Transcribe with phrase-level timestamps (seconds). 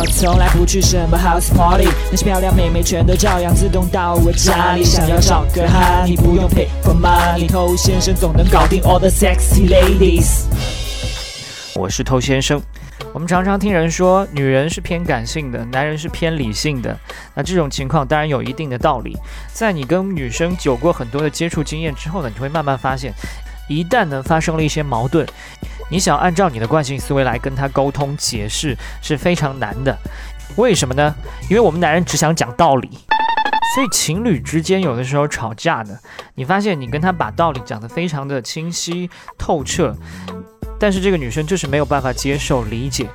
[0.00, 4.84] 我从来不去什么 house party，那些漂亮妹妹全都照样自动到我家里。
[4.84, 10.44] 想要找个哈，你不用 pay for money，偷先生总能搞定 all the sexy ladies。
[11.74, 12.62] 我是偷先生。
[13.12, 16.96] 我们常常听人说，女人是偏感性的，男人是偏理性的。
[17.34, 19.18] 那这种情况当然有一定的道理。
[19.52, 23.12] 在你跟女生有过很多的接触经验之后呢，你会慢慢发现，
[23.68, 25.26] 一旦呢发生了一些矛盾，
[25.90, 29.96] 你想按照你的惯性思维来跟他沟通解释是非常难的。
[30.56, 31.14] 为什么呢？
[31.48, 32.90] 因为我们男人只想讲道理。
[33.74, 35.96] 所以情侣之间有的时候吵架呢，
[36.34, 39.94] 你发现你跟他把道理讲得非常的清晰透彻。
[40.80, 43.06] 但是这个女生就是没有办法接受理解，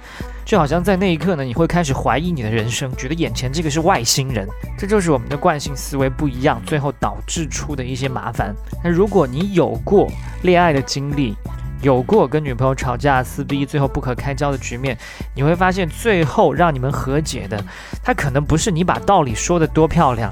[0.45, 4.47] 就好像在那一刻呢，你会开始怀疑你的人生，觉得眼前这个是外星人。
[4.77, 8.53] 这就是我们的惯性思维不一样，最后导致出的一些麻烦。
[8.83, 10.07] 那如果你有过
[10.43, 11.35] 恋爱的经历，
[11.83, 14.97] 有过跟女朋友吵架撕逼，最后不可开交的局面，
[15.35, 17.63] 你会发现最后让你们和解的，
[18.01, 20.31] 它可能不是你把道理说得多漂亮，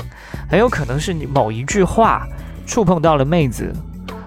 [0.49, 2.26] 很有可能是你某一句话
[2.65, 3.71] 触碰到了妹子。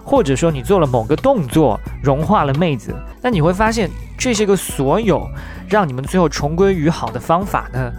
[0.06, 5.27] 或者说你做了某个动作融化了妹子，那你会发现这些个所有
[5.66, 7.90] 让你们最后重归于好的方法呢，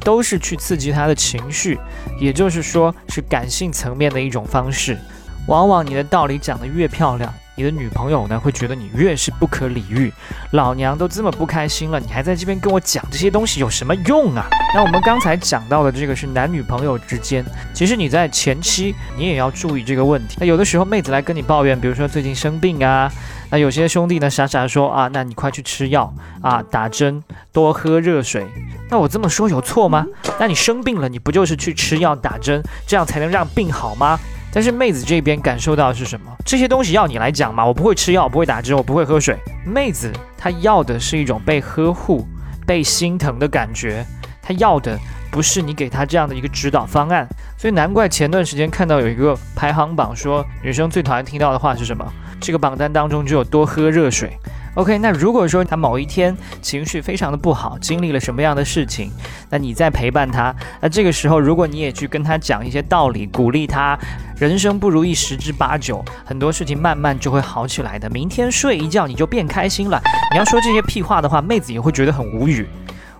[0.00, 1.78] 都是去刺激她的情绪，
[2.18, 4.98] 也就是说是感性层面的一种方式。
[5.46, 7.32] 往往你的道理讲得越漂亮。
[7.54, 10.12] 你的女朋友呢，会觉得你越是不可理喻，
[10.52, 14.46] 老娘都这么不开心了，你还在这边跟我讲这些东西有什么用啊？
[14.74, 20.38] 那我们刚才讲到的这个是男女朋友之间，其实你在前期你也要注意这个问题。
[20.40, 23.12] 那有的时候妹子来跟你抱怨，比如说最近生病啊，
[23.50, 28.46] 那有些兄弟呢傻傻说啊，那你快去吃药啊，打针，多喝热水。
[28.88, 30.06] 那我这么说有错吗？
[30.40, 34.18] 那你生病了，你不就是去吃药打针，这样才能让病好吗？
[34.52, 36.30] 但是妹子这边感受到的是什么？
[36.44, 37.64] 这些东西要你来讲吗？
[37.64, 39.36] 我不会吃药，不会打针，我不会喝水。
[39.64, 42.26] 妹子她要的是一种被呵护、
[42.66, 44.04] 被心疼的感觉，
[44.42, 44.98] 她要的
[45.30, 47.26] 不是你给她这样的一个指导方案。
[47.56, 52.04] 所以难怪前段时间看到有一个排行榜说，女生最讨厌听到的话是什么？
[52.38, 54.36] 这个榜单当中就有多喝热水。
[54.74, 59.12] OK，那如果说他某一天情绪非常的不好，经历了什么样的事情，
[59.50, 63.98] 那你在陪伴他，那这个时候如果你也去跟他讲一些道理，鼓励他，
[64.38, 68.08] 人生不如意十之八九，很多事情慢慢就会好起来的。
[68.08, 70.00] 明天睡一觉你就变开心了。
[70.32, 72.66] 你要说这些屁话的话，妹子也会觉得很无语。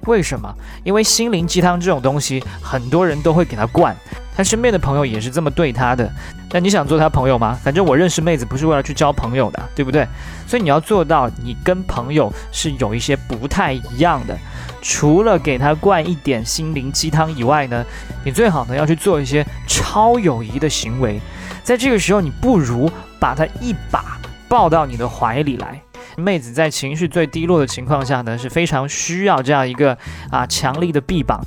[0.06, 0.50] 为什么？
[0.82, 3.94] 因为心灵鸡汤这种东西，很多人都会给他灌。
[4.34, 6.10] 他身边的朋友也是这么对他的，
[6.50, 7.58] 那你想做他朋友吗？
[7.62, 10.06] 反正我认识妹子不是为了去交朋友的，对不对？
[10.46, 14.36] 所以你要做到，你跟朋友是有一些不太一样的。
[14.80, 17.84] 除了给他灌一点心灵鸡汤以外呢，
[18.24, 21.20] 你最好呢要去做一些超友谊的行为。
[21.62, 22.90] 在这个时候，你不如
[23.20, 25.80] 把他一把抱到你的怀里来。
[26.16, 29.96] 妹子在情绪最低落的情况下呢，是非常需要这样一个
[30.30, 31.40] 啊强力的臂膀。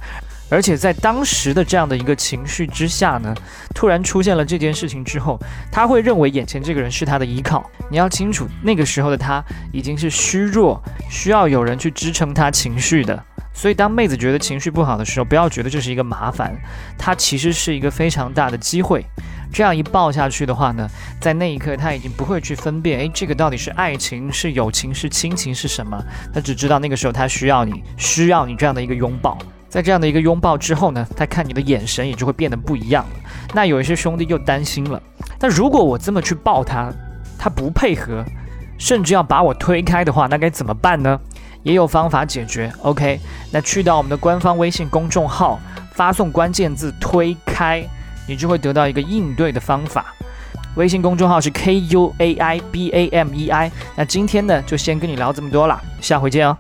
[0.50, 3.33] 而且在当时的这样的一个情绪之下呢，
[3.73, 5.39] 突然出现了这件事情之后，
[5.72, 7.67] 他会认为眼前这个人是他的依靠。
[7.89, 13.23] 你要清楚，那个时候的他已经是虚弱，需要有人去支撑他情绪的。
[13.53, 16.53] 所以，当妹子觉得情绪不好的时候，不要觉得这是一个麻烦，
[16.97, 19.06] 它其实是一个非常大的机会。
[19.53, 20.85] 这样一抱下去的话呢，
[21.22, 25.97] 在那一刻他已经不会去分辨，诶，这个到底是爱情、是友情、是亲情是什么？
[26.33, 29.38] 他只知道那个时候他需要你，需要你这样的一个拥抱。
[29.75, 33.09] 在这样的一个拥抱之后呢，他看你的眼神也就会变得不一样了。
[33.53, 35.03] 那有一些兄弟又担心了，
[35.38, 36.90] 那如果我这么去抱他，
[37.38, 38.24] 他不配合，
[38.78, 41.19] 甚至要把我推开的话，那该怎么办呢？
[41.63, 42.72] 也有方法解决。
[42.84, 43.19] OK，
[43.52, 45.59] 那去到我们的官方微信公众号，
[45.92, 47.86] 发送关键字“推开”，
[48.30, 50.06] 你就会得到一个应对的方法。
[50.78, 53.69] 微信公众号是 K U A I B A M E I。
[53.97, 56.56] 那今天呢，就先跟你聊这么多了，下回见哦。